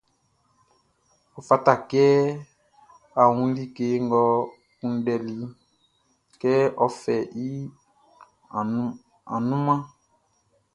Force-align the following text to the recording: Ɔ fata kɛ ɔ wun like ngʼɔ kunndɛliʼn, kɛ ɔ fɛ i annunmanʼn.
Ɔ 1.37 1.39
fata 1.47 1.73
kɛ 1.89 2.03
ɔ 3.21 3.23
wun 3.35 3.49
like 3.57 3.79
ngʼɔ 4.05 4.23
kunndɛliʼn, 4.77 5.43
kɛ 6.41 6.51
ɔ 6.83 6.85
fɛ 7.01 7.15
i 7.45 7.47
annunmanʼn. 9.35 9.81